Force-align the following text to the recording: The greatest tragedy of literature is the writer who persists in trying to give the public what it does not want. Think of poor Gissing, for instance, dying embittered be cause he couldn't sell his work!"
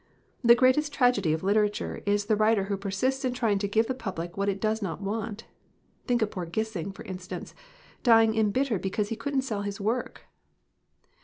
The 0.43 0.55
greatest 0.55 0.91
tragedy 0.91 1.31
of 1.31 1.43
literature 1.43 2.01
is 2.07 2.25
the 2.25 2.35
writer 2.35 2.63
who 2.63 2.75
persists 2.75 3.23
in 3.23 3.33
trying 3.35 3.59
to 3.59 3.67
give 3.67 3.85
the 3.85 3.93
public 3.93 4.35
what 4.35 4.49
it 4.49 4.59
does 4.59 4.81
not 4.81 4.99
want. 4.99 5.43
Think 6.07 6.23
of 6.23 6.31
poor 6.31 6.47
Gissing, 6.47 6.91
for 6.91 7.03
instance, 7.03 7.53
dying 8.01 8.33
embittered 8.33 8.81
be 8.81 8.89
cause 8.89 9.09
he 9.09 9.15
couldn't 9.15 9.43
sell 9.43 9.61
his 9.61 9.79
work!" 9.79 10.23